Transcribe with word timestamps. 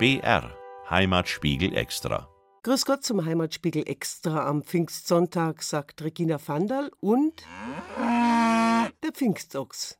BR 0.00 0.50
Heimatspiegel 0.88 1.76
Extra. 1.76 2.26
Grüß 2.62 2.86
Gott 2.86 3.04
zum 3.04 3.26
Heimatspiegel 3.26 3.86
Extra 3.86 4.48
am 4.48 4.62
Pfingstsonntag, 4.62 5.62
sagt 5.62 6.02
Regina 6.02 6.38
Vandal 6.42 6.90
und 7.00 7.44
der 7.98 9.12
Pfingstochs. 9.12 9.98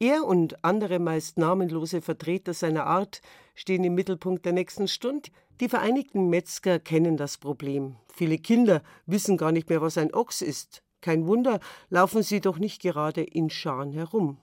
Er 0.00 0.24
und 0.24 0.64
andere 0.64 0.98
meist 0.98 1.38
namenlose 1.38 2.02
Vertreter 2.02 2.54
seiner 2.54 2.86
Art 2.86 3.20
stehen 3.54 3.84
im 3.84 3.94
Mittelpunkt 3.94 4.44
der 4.44 4.52
nächsten 4.52 4.88
Stunde. 4.88 5.30
Die 5.60 5.68
Vereinigten 5.68 6.28
Metzger 6.28 6.80
kennen 6.80 7.16
das 7.16 7.38
Problem. 7.38 7.94
Viele 8.12 8.36
Kinder 8.36 8.82
wissen 9.06 9.36
gar 9.36 9.52
nicht 9.52 9.68
mehr, 9.68 9.80
was 9.80 9.96
ein 9.96 10.12
Ochs 10.12 10.42
ist. 10.42 10.82
Kein 11.02 11.28
Wunder, 11.28 11.60
laufen 11.88 12.24
sie 12.24 12.40
doch 12.40 12.58
nicht 12.58 12.82
gerade 12.82 13.22
in 13.22 13.48
Scharen 13.48 13.92
herum. 13.92 14.38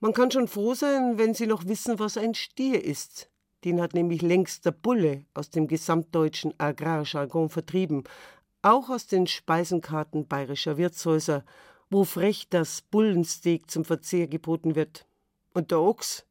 Man 0.00 0.12
kann 0.12 0.30
schon 0.30 0.48
froh 0.48 0.74
sein, 0.74 1.16
wenn 1.16 1.32
sie 1.32 1.46
noch 1.46 1.64
wissen, 1.64 1.98
was 1.98 2.18
ein 2.18 2.34
Stier 2.34 2.84
ist. 2.84 3.30
Den 3.64 3.80
hat 3.80 3.94
nämlich 3.94 4.22
längst 4.22 4.64
der 4.66 4.70
Bulle 4.72 5.24
aus 5.34 5.50
dem 5.50 5.66
gesamtdeutschen 5.66 6.54
Agrarjargon 6.58 7.48
vertrieben, 7.48 8.04
auch 8.62 8.88
aus 8.88 9.06
den 9.06 9.26
Speisenkarten 9.26 10.26
bayerischer 10.26 10.76
Wirtshäuser, 10.76 11.44
wo 11.90 12.04
frech 12.04 12.48
das 12.50 12.82
Bullensteak 12.82 13.70
zum 13.70 13.84
Verzehr 13.84 14.28
geboten 14.28 14.74
wird. 14.74 15.06
Und 15.54 15.70
der 15.70 15.80
Ochs, 15.80 16.26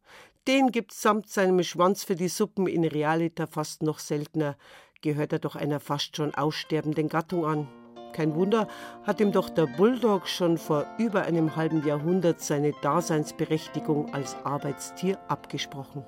den 0.47 0.71
gibt's 0.71 1.01
samt 1.01 1.27
seinem 1.27 1.61
Schwanz 1.63 2.03
für 2.03 2.15
die 2.15 2.29
Suppen 2.29 2.67
in 2.67 2.85
Realita 2.85 3.47
fast 3.47 3.83
noch 3.83 3.99
seltener, 3.99 4.55
gehört 5.01 5.33
er 5.33 5.39
doch 5.39 5.55
einer 5.55 5.79
fast 5.79 6.15
schon 6.15 6.33
aussterbenden 6.33 7.09
Gattung 7.09 7.45
an. 7.45 7.67
Kein 8.13 8.35
Wunder, 8.35 8.67
hat 9.03 9.19
ihm 9.19 9.31
doch 9.31 9.49
der 9.49 9.67
Bulldog 9.67 10.27
schon 10.27 10.57
vor 10.57 10.87
über 10.97 11.23
einem 11.23 11.55
halben 11.55 11.85
Jahrhundert 11.85 12.39
seine 12.39 12.73
Daseinsberechtigung 12.81 14.13
als 14.13 14.35
Arbeitstier 14.43 15.19
abgesprochen. 15.27 16.05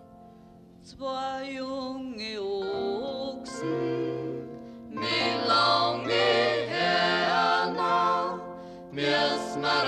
Zwei 0.98 1.52
junge 1.56 2.42
Ochsen 2.42 3.70
mit 4.90 5.48
lange 5.48 6.26
Hörner 6.68 8.42
müssen 8.92 9.62
wir 9.62 9.84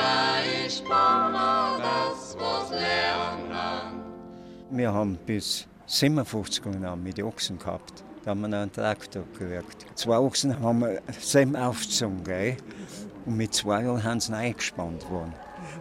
einspannen, 0.64 1.82
dass 1.82 2.38
was 2.38 2.70
lernen. 2.70 4.04
Wir 4.70 4.94
haben 4.94 5.18
bis 5.26 5.66
57 5.88 6.62
genommen 6.62 7.02
mit 7.02 7.18
den 7.18 7.26
Ochsen 7.26 7.58
gehabt. 7.58 8.04
Da 8.24 8.30
haben 8.30 8.42
wir 8.42 8.56
einen 8.56 8.72
Traktor 8.72 9.24
gekriegt. 9.40 9.88
Zwei 9.96 10.20
Ochsen 10.20 10.60
haben 10.60 10.82
wir 10.82 11.02
selber 11.20 11.68
aufgezogen. 11.68 12.58
Und 13.26 13.38
mit 13.38 13.56
zwei 13.56 13.82
Jahren 13.82 14.04
haben 14.04 14.20
sie 14.20 14.36
eingespannt 14.36 15.10
worden. 15.10 15.34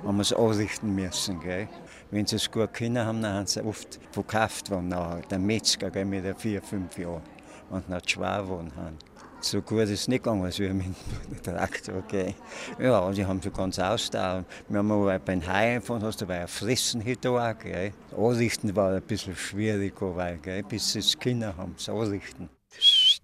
Haben 0.02 0.16
wir 0.16 0.22
es 0.22 0.32
anrichten 0.32 0.94
müssen. 0.94 1.41
Gell? 1.41 1.68
Wenn 2.11 2.27
sie 2.27 2.36
es 2.36 2.50
gut 2.50 2.75
können 2.75 3.05
haben, 3.05 3.22
dann 3.22 3.34
haben 3.34 3.47
sie 3.47 3.64
oft 3.64 4.00
verkauft 4.11 4.70
worden. 4.70 4.94
Der 5.30 5.39
Metzger 5.39 5.91
gell, 5.91 6.05
mit 6.05 6.41
vier, 6.41 6.61
fünf 6.61 6.98
Jahren. 6.98 7.22
Und 7.70 7.89
nach 7.89 8.03
schwer 8.05 8.42
geworden 8.42 8.72
haben. 8.77 8.98
So 9.42 9.62
gut 9.62 9.84
ist 9.84 9.91
es 9.91 10.08
nicht 10.08 10.25
gegangen, 10.25 10.44
als 10.44 10.58
wir 10.58 10.75
mit 10.75 10.86
dem 10.86 11.42
Traktor 11.42 12.03
gehen. 12.03 12.34
Ja, 12.78 12.98
und 12.98 13.16
die 13.16 13.25
haben 13.25 13.41
so 13.41 13.50
ganz 13.50 13.78
ausdauern. 13.78 14.44
Wir 14.69 14.78
haben 14.78 14.91
aber 14.91 15.19
beim 15.19 15.47
Heimfahren 15.47 16.03
hast 16.03 16.20
du 16.20 16.27
bei 16.27 16.47
Fressen 16.47 17.00
hinter 17.00 17.55
gell. 17.55 17.92
Anrichten 18.14 18.75
war 18.77 18.92
ein 18.92 19.03
bisschen 19.03 19.34
schwieriger, 19.34 20.14
weil, 20.14 20.36
gell, 20.38 20.62
bis 20.64 20.92
sie 20.92 20.98
es 20.98 21.19
Kinder 21.19 21.56
haben, 21.56 21.75
das 21.75 21.88
Anrichten. 21.88 22.50
Psst. 22.70 23.22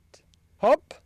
Hopp! 0.62 1.02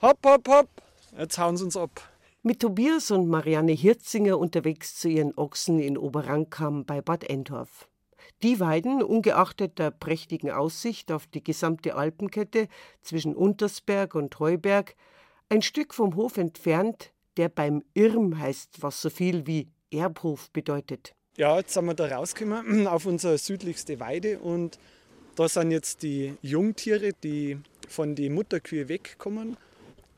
Hopp, 0.00 0.18
hopp, 0.26 0.48
hopp! 0.48 0.68
Jetzt 1.16 1.38
hauen 1.38 1.56
sie 1.56 1.64
uns 1.64 1.76
ab. 1.76 2.11
Mit 2.44 2.58
Tobias 2.58 3.12
und 3.12 3.28
Marianne 3.28 3.70
Hirzinger 3.70 4.36
unterwegs 4.36 4.96
zu 4.96 5.08
ihren 5.08 5.32
Ochsen 5.38 5.78
in 5.78 5.96
Oberrankam 5.96 6.84
bei 6.84 7.00
Bad 7.00 7.22
Endorf. 7.22 7.88
Die 8.42 8.58
weiden, 8.58 9.00
ungeachtet 9.00 9.78
der 9.78 9.92
prächtigen 9.92 10.50
Aussicht 10.50 11.12
auf 11.12 11.28
die 11.28 11.44
gesamte 11.44 11.94
Alpenkette 11.94 12.66
zwischen 13.00 13.36
Untersberg 13.36 14.16
und 14.16 14.40
Heuberg, 14.40 14.96
ein 15.50 15.62
Stück 15.62 15.94
vom 15.94 16.16
Hof 16.16 16.36
entfernt, 16.36 17.12
der 17.36 17.48
beim 17.48 17.84
Irm 17.94 18.36
heißt, 18.36 18.82
was 18.82 19.00
so 19.00 19.08
viel 19.08 19.46
wie 19.46 19.68
Erbhof 19.92 20.50
bedeutet. 20.50 21.14
Ja, 21.36 21.58
jetzt 21.58 21.74
sind 21.74 21.84
wir 21.84 21.94
da 21.94 22.08
rausgekommen 22.08 22.86
auf 22.88 23.06
unsere 23.06 23.38
südlichste 23.38 24.00
Weide 24.00 24.40
und 24.40 24.80
da 25.36 25.48
sind 25.48 25.70
jetzt 25.70 26.02
die 26.02 26.34
Jungtiere, 26.42 27.12
die 27.22 27.58
von 27.88 28.16
den 28.16 28.34
Mutterkühe 28.34 28.88
wegkommen. 28.88 29.56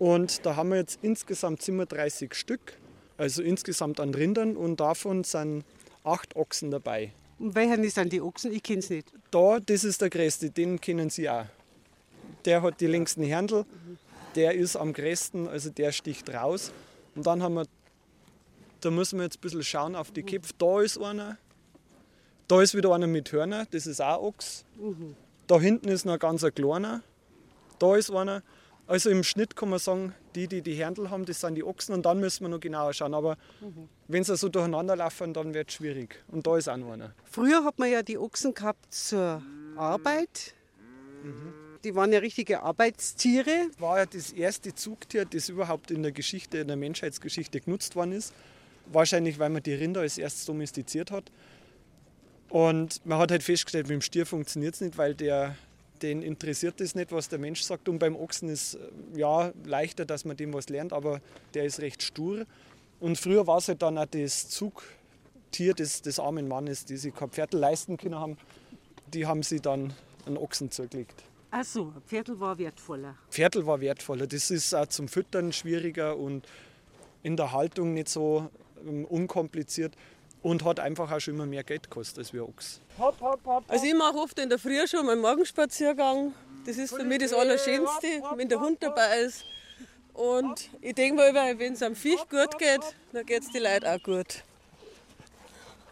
Und 0.04 0.44
da 0.44 0.54
haben 0.54 0.68
wir 0.68 0.76
jetzt 0.76 0.98
insgesamt 1.00 1.62
37 1.62 2.34
Stück, 2.34 2.74
also 3.16 3.42
insgesamt 3.42 4.00
an 4.00 4.14
Rindern 4.14 4.54
und 4.54 4.78
davon 4.78 5.24
sind 5.24 5.64
acht 6.02 6.36
Ochsen 6.36 6.70
dabei. 6.70 7.12
Und 7.38 7.54
welcher 7.54 7.82
sind 7.88 8.12
die 8.12 8.20
Ochsen? 8.20 8.52
Ich 8.52 8.62
kenne 8.62 8.80
es 8.80 8.90
nicht. 8.90 9.10
Da, 9.30 9.60
das 9.60 9.82
ist 9.82 10.02
der 10.02 10.10
größte, 10.10 10.50
den 10.50 10.78
kennen 10.78 11.08
Sie 11.08 11.30
auch. 11.30 11.46
Der 12.44 12.60
hat 12.60 12.82
die 12.82 12.86
längsten 12.86 13.22
Händel, 13.22 13.64
der 14.34 14.52
ist 14.52 14.76
am 14.76 14.92
größten, 14.92 15.48
also 15.48 15.70
der 15.70 15.90
sticht 15.90 16.28
raus. 16.28 16.70
Und 17.14 17.26
dann 17.26 17.42
haben 17.42 17.54
wir, 17.54 17.64
da 18.82 18.90
müssen 18.90 19.18
wir 19.18 19.24
jetzt 19.24 19.38
ein 19.38 19.40
bisschen 19.40 19.62
schauen 19.62 19.96
auf 19.96 20.10
die 20.10 20.22
Köpfe. 20.22 20.52
Da 20.58 20.82
ist 20.82 20.98
einer, 20.98 21.38
da 22.46 22.60
ist 22.60 22.74
wieder 22.74 22.94
einer 22.94 23.06
mit 23.06 23.32
Hörner, 23.32 23.66
das 23.70 23.86
ist 23.86 24.02
auch 24.02 24.22
Ochs. 24.22 24.66
Da 25.46 25.58
hinten 25.58 25.88
ist 25.88 26.04
noch 26.04 26.12
ein 26.12 26.18
ganz 26.18 26.44
kleiner, 26.54 27.02
da 27.78 27.96
ist 27.96 28.10
einer. 28.10 28.42
Also 28.86 29.08
im 29.08 29.24
Schnitt 29.24 29.56
kann 29.56 29.70
man 29.70 29.78
sagen, 29.78 30.14
die, 30.34 30.46
die 30.46 30.60
die 30.60 30.74
Händel 30.74 31.08
haben, 31.08 31.24
das 31.24 31.40
sind 31.40 31.54
die 31.54 31.64
Ochsen 31.64 31.94
und 31.94 32.04
dann 32.04 32.20
müssen 32.20 32.44
wir 32.44 32.50
noch 32.50 32.60
genauer 32.60 32.92
schauen. 32.92 33.14
Aber 33.14 33.36
mhm. 33.60 33.88
wenn 34.08 34.24
sie 34.24 34.36
so 34.36 34.48
durcheinander 34.48 34.96
laufen, 34.96 35.32
dann 35.32 35.54
wird 35.54 35.70
es 35.70 35.74
schwierig. 35.74 36.22
Und 36.28 36.46
da 36.46 36.58
ist 36.58 36.68
auch 36.68 36.76
noch 36.76 36.92
einer. 36.92 37.14
Früher 37.24 37.64
hat 37.64 37.78
man 37.78 37.90
ja 37.90 38.02
die 38.02 38.18
Ochsen 38.18 38.52
gehabt 38.52 38.92
zur 38.92 39.42
Arbeit. 39.76 40.54
Mhm. 41.22 41.54
Die 41.82 41.94
waren 41.94 42.12
ja 42.12 42.18
richtige 42.18 42.62
Arbeitstiere. 42.62 43.68
War 43.78 43.98
ja 43.98 44.06
das 44.06 44.32
erste 44.32 44.74
Zugtier, 44.74 45.24
das 45.24 45.48
überhaupt 45.48 45.90
in 45.90 46.02
der 46.02 46.12
Geschichte, 46.12 46.58
in 46.58 46.68
der 46.68 46.76
Menschheitsgeschichte 46.76 47.60
genutzt 47.60 47.96
worden 47.96 48.12
ist. 48.12 48.34
Wahrscheinlich, 48.92 49.38
weil 49.38 49.50
man 49.50 49.62
die 49.62 49.74
Rinder 49.74 50.02
als 50.02 50.18
erstes 50.18 50.44
domestiziert 50.44 51.10
hat. 51.10 51.30
Und 52.50 53.04
man 53.06 53.18
hat 53.18 53.30
halt 53.30 53.42
festgestellt, 53.42 53.88
mit 53.88 53.94
dem 53.94 54.00
Stier 54.02 54.26
funktioniert 54.26 54.74
es 54.74 54.80
nicht, 54.80 54.98
weil 54.98 55.14
der 55.14 55.56
den 56.04 56.20
interessiert 56.22 56.82
es 56.82 56.94
nicht, 56.94 57.12
was 57.12 57.30
der 57.30 57.38
Mensch 57.38 57.62
sagt. 57.62 57.88
Und 57.88 57.98
beim 57.98 58.14
Ochsen 58.14 58.50
ist 58.50 58.78
ja 59.16 59.52
leichter, 59.64 60.04
dass 60.04 60.26
man 60.26 60.36
dem 60.36 60.52
was 60.52 60.68
lernt, 60.68 60.92
aber 60.92 61.20
der 61.54 61.64
ist 61.64 61.80
recht 61.80 62.02
stur. 62.02 62.44
Und 63.00 63.16
früher 63.16 63.46
war 63.46 63.56
es 63.56 63.68
halt 63.68 63.80
dann 63.80 63.96
auch 63.96 64.04
das 64.04 64.50
Zugtier 64.50 65.72
des, 65.72 66.02
des 66.02 66.18
armen 66.20 66.46
Mannes, 66.46 66.84
die 66.84 66.98
sich 66.98 67.14
kein 67.14 67.30
Pferd 67.30 67.54
leisten 67.54 67.96
können 67.96 68.16
haben. 68.16 68.36
Die 69.14 69.26
haben 69.26 69.42
sie 69.42 69.60
dann 69.60 69.94
einen 70.26 70.36
Ochsen 70.36 70.70
zugelegt. 70.70 71.24
Ach 71.50 71.64
so, 71.64 71.94
Pferdl 72.06 72.38
war 72.38 72.58
wertvoller. 72.58 73.16
Pferdl 73.30 73.64
war 73.64 73.80
wertvoller. 73.80 74.26
Das 74.26 74.50
ist 74.50 74.74
auch 74.74 74.86
zum 74.86 75.08
Füttern 75.08 75.52
schwieriger 75.52 76.18
und 76.18 76.46
in 77.22 77.36
der 77.36 77.52
Haltung 77.52 77.94
nicht 77.94 78.10
so 78.10 78.50
um, 78.84 79.06
unkompliziert 79.06 79.96
und 80.44 80.62
hat 80.62 80.78
einfach 80.78 81.10
auch 81.10 81.20
schon 81.20 81.34
immer 81.34 81.46
mehr 81.46 81.64
Geld 81.64 81.84
gekostet 81.84 82.18
als 82.18 82.32
wir 82.34 82.46
Ochs. 82.46 82.78
Hopp, 82.98 83.18
hopp, 83.20 83.40
hopp, 83.46 83.64
also 83.66 83.84
ich 83.84 83.94
mache 83.94 84.16
oft 84.18 84.38
in 84.38 84.50
der 84.50 84.58
Früh 84.58 84.86
schon 84.86 85.06
meinen 85.06 85.22
Morgenspaziergang. 85.22 86.34
Das 86.66 86.76
ist 86.76 86.94
für 86.94 87.02
mich 87.02 87.18
das 87.18 87.32
Allerschönste, 87.32 88.06
wenn 88.36 88.48
der 88.48 88.60
Hund 88.60 88.82
dabei 88.82 89.20
ist. 89.20 89.42
Und 90.12 90.70
ich 90.82 90.94
denke 90.94 91.16
mal, 91.16 91.58
wenn 91.58 91.72
es 91.72 91.82
am 91.82 91.96
Viech 91.96 92.28
gut 92.28 92.58
geht, 92.58 92.82
dann 93.12 93.24
geht 93.24 93.42
es 93.42 93.50
die 93.50 93.58
Leute 93.58 93.90
auch 93.90 94.02
gut. 94.02 94.44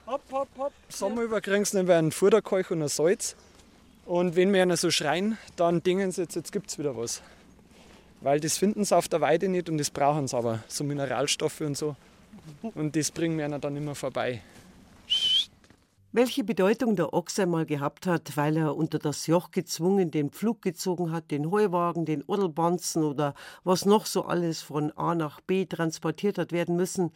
Hopp, 0.07 0.21
hopp, 0.31 0.49
hopp. 0.59 0.73
Sommer 0.91 1.23
über 1.23 1.41
kriegen 1.41 1.65
sie 1.65 1.79
einen 1.79 2.13
Futterkalk 2.13 2.71
und 2.71 2.83
ein 2.83 2.89
Salz. 2.89 3.35
Und 4.05 4.37
wenn 4.37 4.53
wir 4.53 4.63
einer 4.63 4.77
so 4.77 4.91
schreien, 4.91 5.39
dann 5.57 5.83
denken 5.83 6.13
sie 6.13 6.23
jetzt, 6.23 6.37
jetzt 6.37 6.53
gibt 6.53 6.69
es 6.69 6.79
wieder 6.79 6.95
was. 6.95 7.23
Weil 8.21 8.39
das 8.39 8.59
finden 8.59 8.85
sie 8.85 8.95
auf 8.95 9.09
der 9.09 9.23
Weide 9.23 9.49
nicht 9.49 9.71
und 9.71 9.79
das 9.79 9.91
brauchen 9.91 10.29
sie 10.29 10.37
aber, 10.37 10.63
so 10.69 10.85
Mineralstoffe 10.85 11.63
und 11.63 11.77
so. 11.77 11.97
Und 12.75 12.97
das 12.97 13.11
bringen 13.11 13.39
wir 13.39 13.49
dann 13.59 13.77
immer 13.77 13.95
vorbei. 13.95 14.43
Welche 16.15 16.45
Bedeutung 16.45 16.95
der 16.95 17.15
Ochs 17.15 17.39
einmal 17.39 17.65
gehabt 17.65 18.07
hat, 18.07 18.37
weil 18.37 18.59
er 18.59 18.77
unter 18.77 18.99
das 18.99 19.27
Joch 19.27 19.51
gezwungen 19.51 20.11
den 20.11 20.31
Pflug 20.31 20.61
gezogen 20.61 21.11
hat, 21.11 21.31
den 21.31 21.51
Heuwagen, 21.51 22.05
den 22.05 22.23
Odelbanzen 22.23 23.03
oder 23.03 23.35
was 23.65 23.87
noch 23.87 24.05
so 24.05 24.25
alles 24.25 24.61
von 24.61 24.93
A 24.93 25.15
nach 25.15 25.41
B 25.41 25.65
transportiert 25.65 26.37
hat 26.37 26.53
werden 26.53 26.77
müssen, 26.77 27.13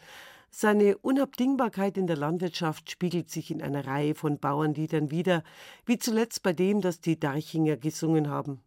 seine 0.50 0.96
Unabdingbarkeit 0.96 1.98
in 1.98 2.06
der 2.06 2.16
Landwirtschaft 2.16 2.90
spiegelt 2.90 3.28
sich 3.28 3.50
in 3.50 3.60
einer 3.60 3.86
Reihe 3.86 4.14
von 4.14 4.38
Bauernliedern 4.38 5.10
wider, 5.10 5.42
wie 5.84 5.98
zuletzt 5.98 6.42
bei 6.42 6.54
dem, 6.54 6.80
das 6.80 6.98
die 7.00 7.20
Deichinger 7.20 7.76
gesungen 7.76 8.30
haben. 8.30 8.62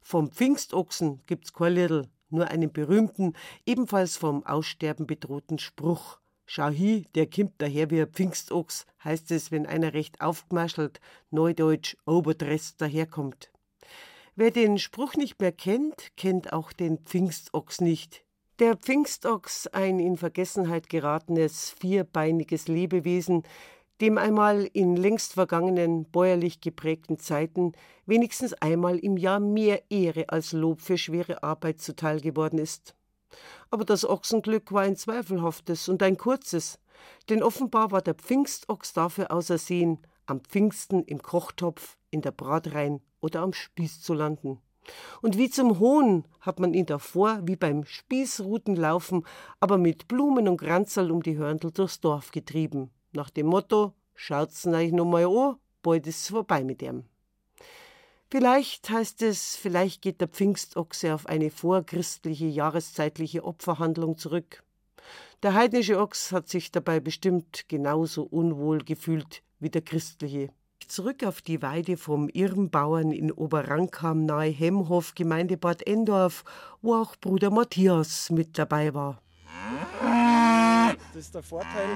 Vom 0.00 0.32
Pfingstochsen 0.32 1.20
gibt's 1.26 1.52
kein 1.52 1.74
Liedl, 1.74 2.08
nur 2.30 2.48
einen 2.48 2.72
berühmten, 2.72 3.34
ebenfalls 3.66 4.16
vom 4.16 4.44
Aussterben 4.44 5.06
bedrohten 5.06 5.58
Spruch. 5.58 6.18
Schau 6.46 6.68
hi, 6.68 7.06
der 7.14 7.26
kimmt 7.26 7.54
daher 7.58 7.90
wie 7.90 8.00
ein 8.00 8.08
Pfingstochs, 8.08 8.86
heißt 9.04 9.30
es, 9.32 9.50
wenn 9.50 9.66
einer 9.66 9.92
recht 9.92 10.20
aufgemaschelt, 10.20 11.00
neudeutsch 11.30 11.96
oberdress 12.06 12.76
daherkommt. 12.76 13.52
Wer 14.34 14.50
den 14.50 14.78
Spruch 14.78 15.14
nicht 15.14 15.40
mehr 15.40 15.52
kennt, 15.52 16.16
kennt 16.16 16.52
auch 16.52 16.72
den 16.72 16.98
Pfingstochs 16.98 17.80
nicht. 17.80 18.24
Der 18.60 18.76
Pfingstochs, 18.76 19.66
ein 19.68 20.00
in 20.00 20.16
Vergessenheit 20.16 20.88
geratenes 20.88 21.70
vierbeiniges 21.78 22.66
Lebewesen, 22.66 23.42
dem 24.00 24.18
einmal 24.18 24.68
in 24.72 24.96
längst 24.96 25.34
vergangenen 25.34 26.04
bäuerlich 26.04 26.60
geprägten 26.60 27.18
Zeiten 27.18 27.72
wenigstens 28.06 28.54
einmal 28.54 28.98
im 28.98 29.16
Jahr 29.16 29.40
mehr 29.40 29.90
Ehre 29.90 30.28
als 30.28 30.52
Lob 30.52 30.80
für 30.80 30.98
schwere 30.98 31.42
Arbeit 31.42 31.80
zuteil 31.80 32.20
geworden 32.20 32.58
ist. 32.58 32.94
Aber 33.70 33.84
das 33.84 34.08
Ochsenglück 34.08 34.72
war 34.72 34.82
ein 34.82 34.96
zweifelhaftes 34.96 35.88
und 35.88 36.02
ein 36.02 36.16
kurzes, 36.16 36.78
denn 37.28 37.42
offenbar 37.42 37.90
war 37.90 38.02
der 38.02 38.14
Pfingstochs 38.14 38.92
dafür 38.92 39.30
ausersehen, 39.30 39.98
am 40.26 40.40
Pfingsten 40.40 41.04
im 41.04 41.22
Kochtopf, 41.22 41.98
in 42.10 42.22
der 42.22 42.32
Bratrein 42.32 43.00
oder 43.20 43.40
am 43.40 43.52
Spieß 43.52 44.00
zu 44.00 44.14
landen. 44.14 44.60
Und 45.20 45.36
wie 45.36 45.50
zum 45.50 45.78
Hohn 45.78 46.24
hat 46.40 46.60
man 46.60 46.72
ihn 46.72 46.86
davor, 46.86 47.40
wie 47.42 47.56
beim 47.56 47.84
Spießrutenlaufen, 47.84 49.26
aber 49.60 49.76
mit 49.76 50.08
Blumen 50.08 50.48
und 50.48 50.58
Kranzerl 50.58 51.10
um 51.10 51.22
die 51.22 51.36
Hörndl 51.36 51.70
durchs 51.72 52.00
Dorf 52.00 52.30
getrieben, 52.30 52.90
nach 53.12 53.30
dem 53.30 53.46
Motto: 53.46 53.94
Schaut's 54.14 54.66
euch 54.66 54.92
noch 54.92 55.04
mal 55.04 55.26
an, 55.26 55.56
bald 55.82 56.06
ist's 56.06 56.30
vorbei 56.30 56.64
mit 56.64 56.82
ihm. 56.82 57.04
Vielleicht 58.30 58.90
heißt 58.90 59.22
es, 59.22 59.56
vielleicht 59.56 60.02
geht 60.02 60.20
der 60.20 60.28
Pfingstochse 60.28 61.14
auf 61.14 61.26
eine 61.26 61.50
vorchristliche 61.50 62.46
jahreszeitliche 62.46 63.42
Opferhandlung 63.42 64.18
zurück. 64.18 64.62
Der 65.42 65.54
heidnische 65.54 65.98
Ochs 65.98 66.32
hat 66.32 66.48
sich 66.48 66.70
dabei 66.70 67.00
bestimmt 67.00 67.68
genauso 67.68 68.24
unwohl 68.24 68.78
gefühlt 68.78 69.42
wie 69.60 69.70
der 69.70 69.82
christliche. 69.82 70.50
Zurück 70.86 71.24
auf 71.24 71.40
die 71.40 71.62
Weide 71.62 71.96
vom 71.96 72.28
Irrenbauern 72.28 73.12
in 73.12 73.30
Oberrankam 73.32 74.24
nahe 74.24 74.50
Hemhof, 74.50 75.14
Gemeinde 75.14 75.56
Bad 75.56 75.86
Endorf, 75.86 76.44
wo 76.82 76.94
auch 76.94 77.16
Bruder 77.16 77.50
Matthias 77.50 78.30
mit 78.30 78.58
dabei 78.58 78.94
war. 78.94 79.22
Das 81.18 81.24
ist 81.24 81.34
der 81.34 81.42
Vorteil, 81.42 81.88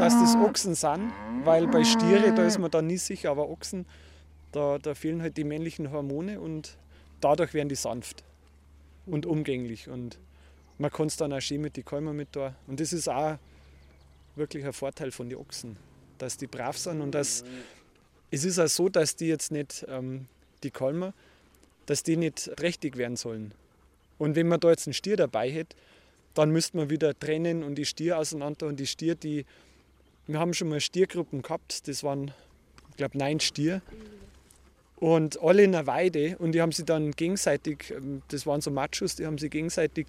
dass 0.00 0.12
das 0.12 0.34
Ochsen 0.34 0.74
sind, 0.74 1.12
weil 1.44 1.68
bei 1.68 1.84
Stiere, 1.84 2.34
da 2.34 2.44
ist 2.44 2.58
man 2.58 2.68
dann 2.68 2.88
nie 2.88 2.96
sicher, 2.96 3.30
aber 3.30 3.48
Ochsen, 3.48 3.86
da, 4.50 4.78
da 4.78 4.96
fehlen 4.96 5.22
halt 5.22 5.36
die 5.36 5.44
männlichen 5.44 5.92
Hormone 5.92 6.40
und 6.40 6.76
dadurch 7.20 7.54
werden 7.54 7.68
die 7.68 7.76
sanft 7.76 8.24
und 9.06 9.24
umgänglich. 9.24 9.88
Und 9.88 10.18
man 10.78 10.90
kann 10.90 11.06
es 11.06 11.16
dann 11.16 11.32
auch 11.32 11.38
schön 11.38 11.60
mit 11.60 11.76
den 11.76 11.84
Kälmern 11.84 12.16
mit 12.16 12.30
da. 12.32 12.56
Und 12.66 12.80
das 12.80 12.92
ist 12.92 13.08
auch 13.08 13.38
wirklich 14.34 14.66
ein 14.66 14.72
Vorteil 14.72 15.12
von 15.12 15.28
den 15.28 15.38
Ochsen, 15.38 15.76
dass 16.18 16.36
die 16.36 16.48
brav 16.48 16.76
sind 16.76 17.02
und 17.02 17.12
dass 17.12 17.44
es 18.32 18.44
ist 18.44 18.58
auch 18.58 18.66
so, 18.66 18.88
dass 18.88 19.14
die 19.14 19.28
jetzt 19.28 19.52
nicht, 19.52 19.86
ähm, 19.88 20.26
die 20.64 20.72
Kalmer, 20.72 21.14
dass 21.86 22.02
die 22.02 22.16
nicht 22.16 22.50
trächtig 22.56 22.96
werden 22.96 23.16
sollen. 23.16 23.54
Und 24.18 24.34
wenn 24.34 24.48
man 24.48 24.58
da 24.58 24.70
jetzt 24.70 24.88
einen 24.88 24.94
Stier 24.94 25.16
dabei 25.16 25.48
hätte, 25.52 25.76
dann 26.34 26.50
müsste 26.50 26.76
man 26.76 26.90
wieder 26.90 27.18
trennen 27.18 27.62
und 27.62 27.74
die 27.76 27.84
Stier 27.84 28.18
auseinander 28.18 28.66
und 28.66 28.78
die 28.78 28.86
Stier, 28.86 29.14
die, 29.14 29.44
wir 30.26 30.38
haben 30.38 30.54
schon 30.54 30.68
mal 30.68 30.80
Stiergruppen 30.80 31.42
gehabt, 31.42 31.88
das 31.88 32.02
waren, 32.04 32.32
ich 32.90 32.96
glaube, 32.96 33.18
neun 33.18 33.40
Stier 33.40 33.82
und 34.96 35.40
alle 35.42 35.64
in 35.64 35.74
einer 35.74 35.86
Weide 35.86 36.36
und 36.38 36.52
die 36.52 36.60
haben 36.60 36.72
sie 36.72 36.84
dann 36.84 37.12
gegenseitig, 37.12 37.90
ähm, 37.90 38.22
das 38.28 38.46
waren 38.46 38.60
so 38.60 38.70
Machos, 38.70 39.16
die 39.16 39.26
haben 39.26 39.38
sie 39.38 39.48
gegenseitig 39.48 40.08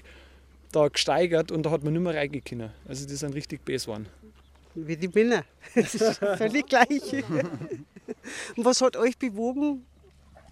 da 0.71 0.87
gesteigert 0.87 1.51
und 1.51 1.63
da 1.63 1.71
hat 1.71 1.83
man 1.83 1.93
nicht 1.93 2.01
mehr 2.01 2.13
reingehen 2.13 2.71
Also 2.87 3.07
die 3.07 3.15
sind 3.15 3.33
richtig 3.35 3.63
bes 3.65 3.85
geworden. 3.85 4.07
Wie 4.75 4.95
die 4.95 5.07
Männer. 5.07 5.43
Das 5.75 5.95
ist 5.95 6.17
völlig 6.17 6.67
gleich. 6.67 7.23
Und 8.55 8.65
was 8.65 8.81
hat 8.81 8.95
euch 8.95 9.17
bewogen, 9.17 9.85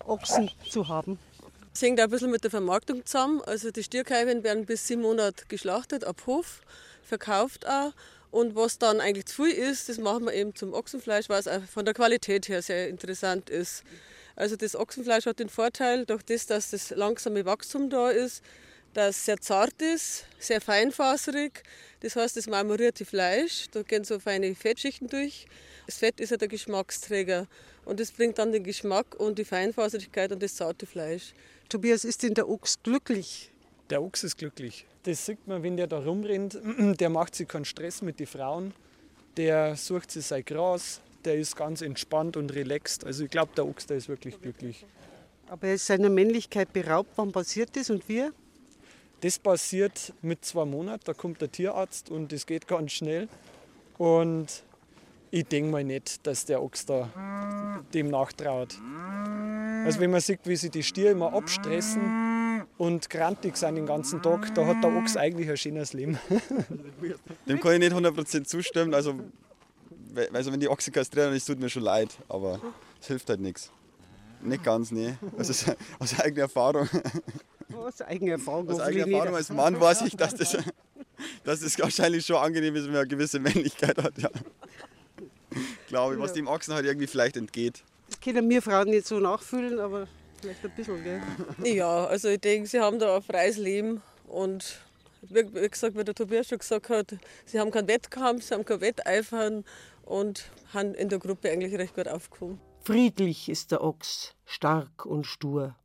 Ochsen 0.06 0.50
zu 0.70 0.88
haben? 0.88 1.20
Das 1.72 1.82
hängt 1.82 2.00
auch 2.00 2.06
ein 2.06 2.10
bisschen 2.10 2.32
mit 2.32 2.44
der 2.44 2.52
Vermarktung 2.52 3.06
zusammen. 3.06 3.42
Also 3.42 3.72
die 3.72 3.84
Stierkalben 3.84 4.44
werden 4.44 4.66
bis 4.66 4.88
sieben 4.88 5.02
Monate 5.02 5.46
geschlachtet 5.48 6.04
ab 6.04 6.24
Hof, 6.26 6.62
verkauft 7.04 7.68
auch. 7.68 7.94
Und 8.32 8.56
was 8.56 8.78
dann 8.78 9.00
eigentlich 9.00 9.26
zu 9.26 9.44
viel 9.44 9.54
ist, 9.54 9.90
das 9.90 9.98
machen 9.98 10.26
wir 10.26 10.34
eben 10.34 10.54
zum 10.56 10.74
Ochsenfleisch, 10.74 11.30
weil 11.30 11.40
es 11.40 11.48
auch 11.48 11.64
von 11.64 11.86
der 11.86 11.94
Qualität 11.94 12.48
her 12.48 12.62
sehr 12.62 12.88
interessant 12.88 13.50
ist. 13.50 13.84
Also 14.36 14.56
das 14.56 14.76
Ochsenfleisch 14.76 15.26
hat 15.26 15.40
den 15.40 15.50
Vorteil, 15.50 16.06
durch 16.06 16.24
das, 16.24 16.46
dass 16.46 16.70
das 16.70 16.92
langsame 16.92 17.46
Wachstum 17.46 17.90
da 17.90 18.10
ist, 18.10 18.44
dass 18.94 19.18
es 19.18 19.26
sehr 19.26 19.40
zart 19.40 19.82
ist, 19.82 20.26
sehr 20.38 20.62
feinfaserig. 20.62 21.64
Das 22.02 22.16
heißt, 22.16 22.38
das 22.38 22.48
marmorierte 22.48 23.06
Fleisch, 23.06 23.66
da 23.72 23.82
gehen 23.82 24.04
so 24.04 24.20
feine 24.20 24.56
Fettschichten 24.56 25.08
durch. 25.08 25.48
Das 25.88 25.98
Fett 25.98 26.20
ist 26.20 26.30
ja 26.30 26.38
der 26.38 26.48
Geschmacksträger 26.48 27.48
und 27.90 28.00
das 28.00 28.12
bringt 28.12 28.38
dann 28.38 28.52
den 28.52 28.64
Geschmack 28.64 29.16
und 29.16 29.40
die 29.40 29.46
Feinfaserigkeit 29.46 30.32
und 30.32 30.44
das 30.44 30.56
zarte 30.56 30.86
Fleisch. 30.86 31.34
Tobias, 31.70 32.06
ist 32.06 32.22
denn 32.22 32.36
der 32.36 32.48
Ochs 32.48 32.78
glücklich? 32.84 33.52
Der 33.90 34.04
Ochs 34.04 34.24
ist 34.24 34.38
glücklich. 34.38 34.86
Das 35.04 35.26
sieht 35.26 35.48
man, 35.48 35.64
wenn 35.64 35.76
der 35.76 35.88
da 35.88 35.98
rumrennt. 35.98 36.60
Der 37.00 37.10
macht 37.10 37.34
sich 37.34 37.48
keinen 37.48 37.66
Stress 37.66 38.04
mit 38.04 38.20
den 38.20 38.28
Frauen. 38.28 38.74
Der 39.38 39.76
sucht 39.76 40.12
sich 40.12 40.26
sein 40.26 40.46
Gras. 40.46 41.02
Der 41.26 41.36
ist 41.36 41.56
ganz 41.56 41.82
entspannt 41.82 42.38
und 42.38 42.54
relaxed. 42.54 43.06
Also 43.06 43.24
ich 43.24 43.32
glaube, 43.32 43.52
der 43.56 43.66
Ochs, 43.66 43.88
der 43.88 43.98
ist 43.98 44.08
wirklich 44.08 44.40
glücklich. 44.40 44.86
Aber 45.48 45.68
er 45.68 45.74
ist 45.74 45.88
seiner 45.88 46.10
Männlichkeit 46.10 46.72
beraubt. 46.72 47.10
Wann 47.16 47.32
passiert 47.32 47.76
das 47.76 47.90
und 47.90 48.08
wie? 48.08 48.30
Das 49.22 49.40
passiert 49.40 50.14
mit 50.22 50.46
zwei 50.46 50.66
Monaten. 50.66 51.04
Da 51.06 51.14
kommt 51.14 51.42
der 51.42 51.52
Tierarzt 51.52 52.12
und 52.12 52.32
das 52.32 52.46
geht 52.46 52.68
ganz 52.68 52.92
schnell. 52.92 53.28
Und 53.98 54.64
ich 55.32 55.46
denke 55.46 55.72
mal 55.72 55.84
nicht, 55.84 56.26
dass 56.26 56.46
der 56.46 56.62
Ochs 56.62 56.86
da 56.86 57.10
dem 57.94 58.10
nachtraut. 58.10 58.78
Also 59.86 60.00
wenn 60.00 60.12
man 60.12 60.22
sieht, 60.22 60.42
wie 60.44 60.56
sie 60.56 60.70
die 60.70 60.84
Stiere 60.84 61.12
immer 61.12 61.34
abstressen 61.34 62.66
und 62.78 63.10
grantig 63.10 63.58
sind 63.58 63.76
den 63.76 63.86
ganzen 63.86 64.22
Tag, 64.22 64.54
da 64.56 64.66
hat 64.66 64.84
der 64.84 64.96
Ochs 64.96 65.16
eigentlich 65.16 65.50
ein 65.50 65.58
schönes 65.58 65.94
Leben. 65.94 66.20
Dem 67.48 67.60
kann 67.60 67.74
ich 67.74 67.80
nicht 67.80 67.94
100% 67.94 68.44
zustimmen. 68.44 68.94
Also, 68.94 69.16
also 70.34 70.52
wenn 70.52 70.60
die 70.60 70.70
Ochse 70.70 70.92
kastrieren, 70.92 71.34
das 71.34 71.46
tut 71.46 71.60
mir 71.60 71.70
schon 71.70 71.84
leid, 71.84 72.10
aber 72.28 72.60
es 73.00 73.08
hilft 73.08 73.30
halt 73.30 73.40
nichts. 73.40 73.72
Nicht 74.42 74.64
ganz, 74.64 74.92
nee. 74.92 75.16
Also 75.38 75.72
aus 76.00 76.20
eigener 76.20 76.44
Erfahrung. 76.44 76.88
Aus 77.74 78.02
eigener 78.02 78.34
Erfahrung. 78.34 78.70
Aus 78.70 78.80
eigener 78.80 79.08
Erfahrung 79.08 79.36
als 79.36 79.50
Mann 79.50 79.80
weiß 79.80 80.02
ich, 80.04 80.16
dass 80.16 80.36
das, 80.36 80.58
dass 81.44 81.60
das 81.60 81.80
wahrscheinlich 81.80 82.26
schon 82.26 82.38
angenehm 82.38 82.76
ist, 82.76 82.86
wenn 82.86 82.92
man 82.92 83.02
eine 83.02 83.08
gewisse 83.08 83.40
Männlichkeit 83.40 83.98
hat. 84.02 84.18
Ja. 84.18 84.30
Glaube 85.90 86.16
ich, 86.16 86.20
was 86.20 86.34
dem 86.34 86.48
Ochsen 86.48 86.74
halt 86.74 86.86
irgendwie 86.86 87.08
vielleicht 87.08 87.36
entgeht. 87.36 87.84
Das 88.08 88.20
können 88.22 88.50
wir 88.50 88.62
Frauen 88.62 88.90
nicht 88.90 89.06
so 89.06 89.20
nachfühlen, 89.20 89.80
aber 89.80 90.08
vielleicht 90.40 90.64
ein 90.64 90.72
bisschen, 90.76 91.04
gell? 91.04 91.22
Ja, 91.64 92.06
also 92.06 92.30
ich 92.30 92.40
denke, 92.40 92.68
sie 92.68 92.80
haben 92.80 93.00
da 93.00 93.18
ein 93.18 93.22
freies 93.22 93.58
Leben 93.58 94.02
und 94.28 94.80
wie 95.22 95.44
gesagt, 95.70 95.98
wie 95.98 96.04
der 96.04 96.16
Tobias 96.16 96.48
schon 96.48 96.60
gesagt 96.60 96.90
hat, 96.90 97.16
sie 97.46 97.60
haben 97.60 97.72
keinen 97.72 97.88
Wettkampf, 97.88 98.44
sie 98.44 98.54
haben 98.54 98.66
kein 98.66 98.82
Wetteifern 98.82 99.66
und 100.04 100.50
haben 100.74 100.94
in 100.94 101.10
der 101.10 101.20
Gruppe 101.20 101.52
eigentlich 101.52 101.78
recht 101.78 101.96
gut 101.96 102.08
aufgekommen. 102.08 102.60
Friedlich 102.84 103.50
ist 103.50 103.72
der 103.72 103.84
Ochs, 103.84 104.34
stark 104.46 105.06
und 105.06 105.26
stur. 105.26 105.76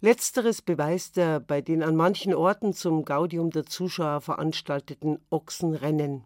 Letzteres 0.00 0.62
beweist 0.62 1.18
er 1.18 1.40
bei 1.40 1.60
den 1.60 1.82
an 1.82 1.94
manchen 1.94 2.34
Orten 2.34 2.72
zum 2.72 3.04
Gaudium 3.04 3.50
der 3.50 3.66
Zuschauer 3.66 4.22
veranstalteten 4.22 5.18
Ochsenrennen. 5.30 6.24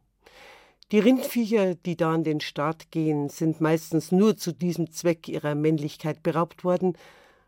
Die 0.92 0.98
Rindviecher, 0.98 1.74
die 1.74 1.96
da 1.96 2.12
an 2.12 2.24
den 2.24 2.40
Start 2.40 2.90
gehen, 2.90 3.30
sind 3.30 3.60
meistens 3.60 4.12
nur 4.12 4.36
zu 4.36 4.52
diesem 4.52 4.90
Zweck 4.92 5.28
ihrer 5.28 5.54
Männlichkeit 5.54 6.22
beraubt 6.22 6.62
worden, 6.62 6.96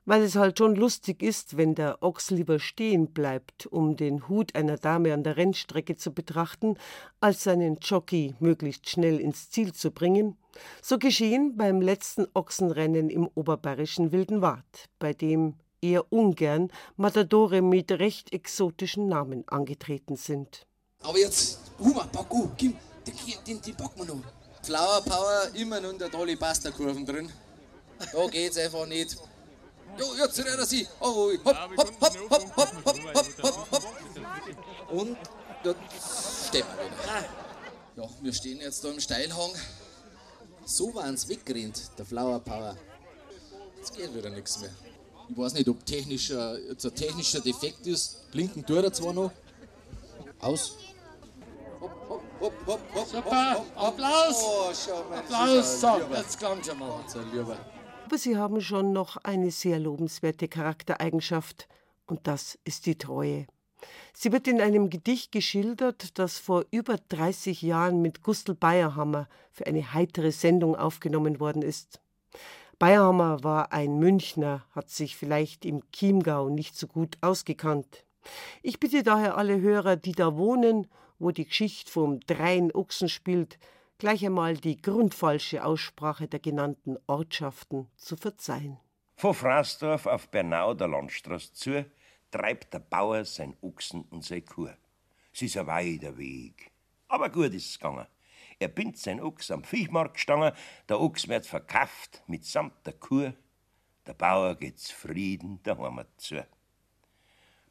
weil 0.06 0.22
es 0.22 0.36
halt 0.36 0.58
schon 0.58 0.74
lustig 0.74 1.22
ist, 1.22 1.56
wenn 1.56 1.74
der 1.74 2.02
Ochs 2.02 2.30
lieber 2.30 2.58
stehen 2.58 3.12
bleibt, 3.12 3.66
um 3.66 3.96
den 3.96 4.28
Hut 4.28 4.54
einer 4.54 4.78
Dame 4.78 5.12
an 5.12 5.22
der 5.22 5.36
Rennstrecke 5.36 5.96
zu 5.96 6.12
betrachten, 6.12 6.78
als 7.20 7.44
seinen 7.44 7.78
Jockey 7.82 8.34
möglichst 8.38 8.88
schnell 8.88 9.20
ins 9.20 9.50
Ziel 9.50 9.74
zu 9.74 9.90
bringen. 9.90 10.36
So 10.80 10.98
geschehen 10.98 11.56
beim 11.56 11.82
letzten 11.82 12.26
Ochsenrennen 12.32 13.10
im 13.10 13.28
oberbayerischen 13.34 14.12
Wilden 14.12 14.40
Wart, 14.40 14.88
bei 14.98 15.12
dem 15.12 15.54
eher 15.82 16.10
ungern 16.10 16.70
Matadore 16.96 17.60
mit 17.60 17.92
recht 17.92 18.32
exotischen 18.32 19.08
Namen 19.08 19.46
angetreten 19.48 20.16
sind. 20.16 20.66
Aber 21.02 21.18
jetzt, 21.18 21.60
Huma, 21.78 22.08
Baku, 22.10 22.48
Kim, 22.56 22.74
den, 23.06 23.14
den, 23.46 23.62
den 23.62 23.76
packen 23.76 23.98
wir 23.98 24.14
noch. 24.14 24.22
Flower 24.62 25.00
Power 25.02 25.48
immer 25.54 25.80
noch 25.80 25.90
in 25.90 25.98
der 25.98 26.10
tolle 26.10 26.36
Pasta-Kurven 26.36 27.06
drin. 27.06 27.30
Da 28.12 28.26
geht's 28.26 28.58
einfach 28.58 28.86
nicht. 28.86 29.16
Jo, 29.98 30.06
jetzt 30.18 30.38
rennt 30.44 30.68
sie. 30.68 30.86
Oh, 31.00 31.32
hopp, 31.44 31.46
hopp, 31.46 32.00
hopp, 32.00 32.30
hopp, 32.30 32.56
hopp, 32.56 32.86
hopp, 32.86 33.14
hopp, 33.14 33.42
hopp, 33.42 33.72
hopp. 33.72 33.84
Und 34.90 35.16
dort 35.62 35.76
stehen 36.48 36.64
wir 36.76 36.84
wieder. 36.84 37.24
Ja, 37.96 38.10
wir 38.20 38.32
stehen 38.32 38.60
jetzt 38.60 38.84
da 38.84 38.90
im 38.90 39.00
Steilhang. 39.00 39.52
So 40.64 40.94
waren 40.94 41.14
es 41.14 41.28
weggerannt, 41.28 41.90
der 41.96 42.04
Flower 42.04 42.40
Power. 42.40 42.76
Jetzt 43.78 43.96
geht 43.96 44.14
wieder 44.14 44.30
nichts 44.30 44.60
mehr. 44.60 44.74
Ich 45.28 45.36
weiß 45.36 45.54
nicht, 45.54 45.68
ob 45.68 45.84
technischer, 45.86 46.58
jetzt 46.58 46.84
ein 46.84 46.94
technischer 46.94 47.40
Defekt 47.40 47.86
ist. 47.86 48.30
Blinken 48.32 48.66
tut 48.66 48.84
er 48.84 48.92
zwar 48.92 49.12
noch. 49.12 49.30
Aus. 50.40 50.76
Hopp, 52.46 52.54
hopp, 52.64 52.80
hopp, 52.94 52.94
hopp, 52.94 53.08
Super, 53.08 53.64
Applaus! 53.74 54.40
Oh, 54.44 54.72
schau 54.72 55.04
mal. 55.10 55.18
Applaus, 55.18 55.80
so, 55.80 56.00
jetzt 56.14 56.40
kommt 56.40 56.64
schon 56.64 56.78
mal. 56.78 57.00
Aber 58.04 58.18
sie 58.18 58.36
haben 58.36 58.60
schon 58.60 58.92
noch 58.92 59.16
eine 59.24 59.50
sehr 59.50 59.80
lobenswerte 59.80 60.46
Charaktereigenschaft, 60.46 61.66
und 62.06 62.28
das 62.28 62.56
ist 62.62 62.86
die 62.86 62.96
Treue. 62.96 63.48
Sie 64.14 64.30
wird 64.30 64.46
in 64.46 64.60
einem 64.60 64.90
Gedicht 64.90 65.32
geschildert, 65.32 66.20
das 66.20 66.38
vor 66.38 66.64
über 66.70 66.98
30 67.08 67.62
Jahren 67.62 68.00
mit 68.00 68.22
Gustl 68.22 68.54
Bayerhammer 68.54 69.26
für 69.50 69.66
eine 69.66 69.92
heitere 69.92 70.30
Sendung 70.30 70.76
aufgenommen 70.76 71.40
worden 71.40 71.62
ist. 71.62 72.00
Bayerhammer 72.78 73.42
war 73.42 73.72
ein 73.72 73.98
Münchner, 73.98 74.64
hat 74.70 74.88
sich 74.88 75.16
vielleicht 75.16 75.64
im 75.64 75.82
Chiemgau 75.90 76.48
nicht 76.48 76.78
so 76.78 76.86
gut 76.86 77.18
ausgekannt. 77.22 78.04
Ich 78.62 78.78
bitte 78.78 79.02
daher 79.02 79.36
alle 79.36 79.60
Hörer, 79.60 79.96
die 79.96 80.12
da 80.12 80.36
wohnen, 80.36 80.86
wo 81.18 81.30
die 81.30 81.46
Geschichte 81.46 81.90
vom 81.90 82.20
Dreien 82.20 82.72
Ochsen 82.72 83.08
spielt, 83.08 83.58
gleich 83.98 84.24
einmal 84.24 84.56
die 84.56 84.80
grundfalsche 84.80 85.64
Aussprache 85.64 86.28
der 86.28 86.40
genannten 86.40 86.96
Ortschaften 87.06 87.88
zu 87.96 88.16
verzeihen. 88.16 88.78
Von 89.16 89.34
Fraßdorf 89.34 90.06
auf 90.06 90.28
Bernau 90.30 90.74
der 90.74 90.88
Landstraße 90.88 91.52
zu 91.52 91.86
treibt 92.30 92.74
der 92.74 92.80
Bauer 92.80 93.24
sein 93.24 93.56
Ochsen 93.62 94.02
und 94.10 94.24
sein 94.24 94.44
Kuh. 94.44 94.68
Es 95.32 95.42
ist 95.42 95.56
ein 95.56 95.66
weiter 95.66 96.16
Weg. 96.18 96.70
Aber 97.08 97.30
gut 97.30 97.54
ist 97.54 97.70
es 97.70 97.78
gegangen. 97.78 98.06
Er 98.58 98.68
bindt 98.68 98.98
sein 98.98 99.20
Ochs 99.20 99.50
am 99.50 99.64
Viechmarkt 99.64 100.14
gestangen, 100.14 100.52
der 100.88 101.00
Ochs 101.00 101.28
wird 101.28 101.46
verkauft 101.46 102.22
mitsamt 102.26 102.86
der 102.86 102.94
Kuh. 102.94 103.32
Der 104.06 104.14
Bauer 104.14 104.54
geht 104.54 104.78
zufrieden 104.78 105.62
der 105.62 105.78
Heimat 105.78 106.08
zu. 106.16 106.46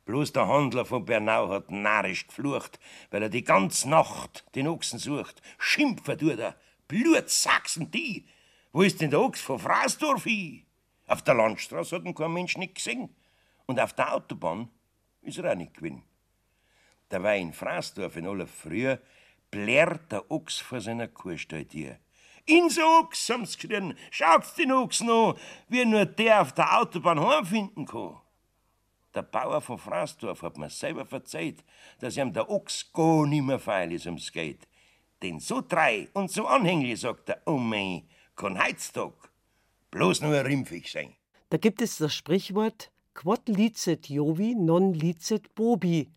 Bloß 0.05 0.33
der 0.33 0.47
Handler 0.47 0.85
von 0.85 1.03
Bernau 1.03 1.49
hat 1.49 1.71
narrisch 1.71 2.27
geflucht, 2.27 2.79
weil 3.09 3.23
er 3.23 3.29
die 3.29 3.43
ganze 3.43 3.89
Nacht 3.89 4.45
den 4.53 4.67
Ochsen 4.67 4.99
sucht. 4.99 5.41
Schimpfen 5.57 6.17
tut 6.17 6.39
er, 6.39 6.55
Blutsachsen 6.87 7.89
die. 7.89 8.27
Wo 8.71 8.83
ist 8.83 9.01
denn 9.01 9.09
der 9.09 9.21
Ochs 9.21 9.41
von 9.41 9.57
Fraßdorf 9.57 10.25
hin? 10.25 10.63
Auf 11.07 11.23
der 11.23 11.33
Landstraße 11.33 11.95
hat 11.95 12.05
ihn 12.05 12.13
kein 12.13 12.33
Mensch 12.33 12.55
nicht 12.57 12.75
gesehen. 12.75 13.15
Und 13.65 13.79
auf 13.79 13.93
der 13.93 14.13
Autobahn 14.13 14.69
ist 15.21 15.39
er 15.39 15.51
auch 15.51 15.55
nicht 15.55 15.73
gewesen. 15.73 16.03
Da 17.09 17.21
war 17.23 17.35
in 17.35 17.53
Fraßdorf 17.53 18.15
in 18.17 18.27
aller 18.27 18.47
Früh 18.47 18.95
blärt 19.49 20.11
der 20.11 20.29
Ochs 20.29 20.57
vor 20.57 20.81
seiner 20.81 21.07
Kuhstalltür. 21.07 21.97
Inso 22.45 22.81
Ochs, 22.99 23.29
haben 23.29 23.45
sie 23.45 23.57
geschrien, 23.57 23.97
schaut's 24.11 24.53
den 24.53 24.71
Ochs 24.71 25.01
an, 25.01 25.33
wie 25.67 25.85
nur 25.85 26.05
der 26.05 26.41
auf 26.41 26.53
der 26.53 26.79
Autobahn 26.79 27.19
heimfinden 27.19 27.85
kann. 27.85 28.17
Der 29.15 29.23
Bauer 29.23 29.61
von 29.61 29.77
Fraßdorf 29.77 30.41
hat 30.41 30.57
mir 30.57 30.69
selber 30.69 31.05
verzeiht, 31.05 31.63
dass 31.99 32.17
ihm 32.17 32.33
der 32.33 32.49
Ochs 32.49 32.91
gar 32.91 33.25
nimmer 33.25 33.59
feil 33.59 33.93
ist 33.93 34.05
ums 34.05 34.31
Geld. 34.31 34.67
Denn 35.23 35.39
so 35.39 35.61
trei 35.61 36.09
und 36.13 36.29
so 36.29 36.45
anhänglich, 36.45 36.99
sagt 36.99 37.29
er, 37.29 37.41
oh 37.45 37.57
mei, 37.57 38.03
kann 38.35 38.61
heutzutage 38.61 39.15
bloß 39.91 40.21
nur 40.21 40.43
rimpfig 40.43 40.91
sein. 40.91 41.15
Da 41.49 41.57
gibt 41.57 41.81
es 41.81 41.97
das 41.97 42.13
Sprichwort 42.13 42.91
Quod 43.13 43.47
licet 43.47 44.09
Jovi, 44.09 44.55
non 44.55 44.93
licet 44.93 45.55
Bobi, 45.55 46.11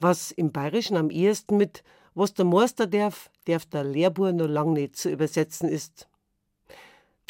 was 0.00 0.32
im 0.32 0.50
Bayerischen 0.50 0.96
am 0.96 1.10
ehesten 1.10 1.56
mit 1.56 1.84
was 2.14 2.34
der 2.34 2.44
Meister 2.44 2.88
darf, 2.88 3.30
darf 3.44 3.66
der 3.66 3.84
Lehrbur 3.84 4.32
noch 4.32 4.48
lang 4.48 4.72
nicht 4.72 4.96
zu 4.96 5.10
übersetzen 5.10 5.68
ist. 5.68 6.09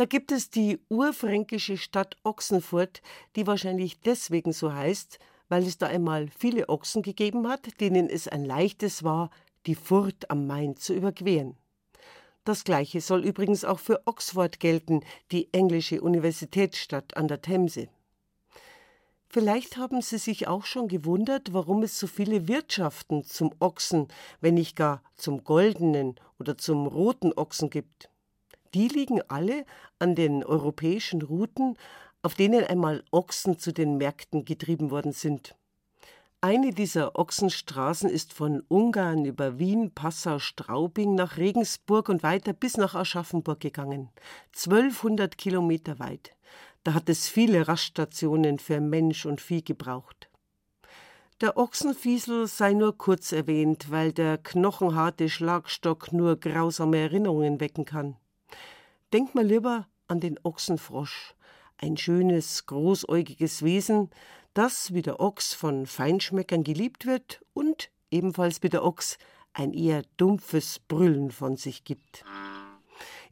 Da 0.00 0.06
gibt 0.06 0.32
es 0.32 0.48
die 0.48 0.80
urfränkische 0.88 1.76
Stadt 1.76 2.16
Ochsenfurt, 2.24 3.02
die 3.36 3.46
wahrscheinlich 3.46 4.00
deswegen 4.00 4.54
so 4.54 4.72
heißt, 4.72 5.18
weil 5.50 5.66
es 5.66 5.76
da 5.76 5.88
einmal 5.88 6.28
viele 6.28 6.70
Ochsen 6.70 7.02
gegeben 7.02 7.46
hat, 7.46 7.78
denen 7.82 8.08
es 8.08 8.26
ein 8.26 8.46
leichtes 8.46 9.04
war, 9.04 9.28
die 9.66 9.74
Furt 9.74 10.30
am 10.30 10.46
Main 10.46 10.74
zu 10.76 10.94
überqueren. 10.94 11.54
Das 12.44 12.64
gleiche 12.64 13.02
soll 13.02 13.26
übrigens 13.26 13.62
auch 13.62 13.78
für 13.78 14.00
Oxford 14.06 14.58
gelten, 14.58 15.04
die 15.32 15.52
englische 15.52 16.00
Universitätsstadt 16.00 17.18
an 17.18 17.28
der 17.28 17.42
Themse. 17.42 17.90
Vielleicht 19.28 19.76
haben 19.76 20.00
Sie 20.00 20.16
sich 20.16 20.48
auch 20.48 20.64
schon 20.64 20.88
gewundert, 20.88 21.52
warum 21.52 21.82
es 21.82 22.00
so 22.00 22.06
viele 22.06 22.48
Wirtschaften 22.48 23.22
zum 23.22 23.52
Ochsen, 23.60 24.08
wenn 24.40 24.54
nicht 24.54 24.76
gar 24.76 25.02
zum 25.14 25.44
goldenen 25.44 26.18
oder 26.38 26.56
zum 26.56 26.86
roten 26.86 27.34
Ochsen 27.34 27.68
gibt. 27.68 28.09
Die 28.74 28.88
liegen 28.88 29.20
alle 29.28 29.64
an 29.98 30.14
den 30.14 30.44
europäischen 30.44 31.22
Routen, 31.22 31.76
auf 32.22 32.34
denen 32.34 32.64
einmal 32.64 33.02
Ochsen 33.10 33.58
zu 33.58 33.72
den 33.72 33.96
Märkten 33.96 34.44
getrieben 34.44 34.90
worden 34.90 35.12
sind. 35.12 35.56
Eine 36.42 36.70
dieser 36.70 37.18
Ochsenstraßen 37.18 38.08
ist 38.08 38.32
von 38.32 38.62
Ungarn 38.68 39.26
über 39.26 39.58
Wien, 39.58 39.92
Passau, 39.92 40.38
Straubing 40.38 41.14
nach 41.14 41.36
Regensburg 41.36 42.08
und 42.08 42.22
weiter 42.22 42.54
bis 42.54 42.78
nach 42.78 42.94
Aschaffenburg 42.94 43.60
gegangen. 43.60 44.08
1200 44.56 45.36
Kilometer 45.36 45.98
weit. 45.98 46.34
Da 46.82 46.94
hat 46.94 47.10
es 47.10 47.28
viele 47.28 47.68
Raststationen 47.68 48.58
für 48.58 48.80
Mensch 48.80 49.26
und 49.26 49.42
Vieh 49.42 49.62
gebraucht. 49.62 50.30
Der 51.42 51.58
Ochsenfiesel 51.58 52.46
sei 52.46 52.72
nur 52.72 52.96
kurz 52.96 53.32
erwähnt, 53.32 53.90
weil 53.90 54.12
der 54.12 54.38
knochenharte 54.38 55.28
Schlagstock 55.28 56.12
nur 56.12 56.36
grausame 56.36 56.98
Erinnerungen 56.98 57.60
wecken 57.60 57.84
kann. 57.84 58.16
Denk 59.12 59.34
mal 59.34 59.44
lieber 59.44 59.88
an 60.06 60.20
den 60.20 60.38
Ochsenfrosch, 60.44 61.34
ein 61.78 61.96
schönes, 61.96 62.66
großäugiges 62.66 63.64
Wesen, 63.64 64.10
das 64.54 64.94
wie 64.94 65.02
der 65.02 65.18
Ochs 65.18 65.52
von 65.52 65.86
Feinschmeckern 65.86 66.62
geliebt 66.62 67.06
wird 67.06 67.44
und 67.52 67.90
ebenfalls 68.12 68.62
wie 68.62 68.68
der 68.68 68.84
Ochs 68.84 69.18
ein 69.52 69.72
eher 69.72 70.02
dumpfes 70.16 70.78
Brüllen 70.78 71.32
von 71.32 71.56
sich 71.56 71.82
gibt. 71.82 72.24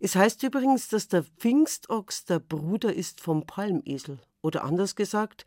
Es 0.00 0.16
heißt 0.16 0.42
übrigens, 0.42 0.88
dass 0.88 1.06
der 1.06 1.22
Pfingstochs 1.22 2.24
der 2.24 2.40
Bruder 2.40 2.92
ist 2.92 3.20
vom 3.20 3.46
Palmesel. 3.46 4.18
Oder 4.42 4.64
anders 4.64 4.96
gesagt, 4.96 5.44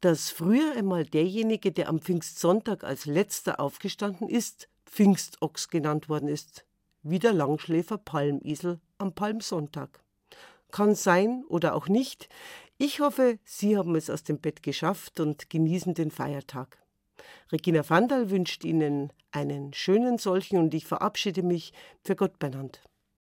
dass 0.00 0.30
früher 0.30 0.72
einmal 0.72 1.04
derjenige, 1.04 1.70
der 1.70 1.90
am 1.90 2.00
Pfingstsonntag 2.00 2.82
als 2.82 3.04
letzter 3.04 3.60
aufgestanden 3.60 4.28
ist, 4.28 4.70
Pfingstochs 4.86 5.68
genannt 5.68 6.08
worden 6.08 6.28
ist. 6.28 6.64
Wie 7.02 7.18
der 7.18 7.34
Langschläfer 7.34 7.98
Palmesel 7.98 8.80
am 8.98 9.14
Palmsonntag. 9.14 10.00
Kann 10.70 10.94
sein 10.94 11.44
oder 11.48 11.74
auch 11.74 11.88
nicht. 11.88 12.28
Ich 12.78 13.00
hoffe, 13.00 13.38
Sie 13.44 13.76
haben 13.76 13.94
es 13.94 14.10
aus 14.10 14.22
dem 14.22 14.38
Bett 14.38 14.62
geschafft 14.62 15.20
und 15.20 15.48
genießen 15.48 15.94
den 15.94 16.10
Feiertag. 16.10 16.78
Regina 17.50 17.88
Vandal 17.88 18.30
wünscht 18.30 18.64
Ihnen 18.64 19.12
einen 19.30 19.72
schönen 19.72 20.18
solchen 20.18 20.58
und 20.58 20.74
ich 20.74 20.86
verabschiede 20.86 21.42
mich 21.42 21.72
für 22.02 22.16
Gott 22.16 22.38
benannt. 22.38 22.82